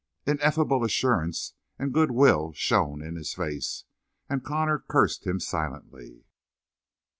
[0.25, 3.85] Ineffable assurance and good will shone in his face,
[4.27, 6.25] and Connor cursed him silently.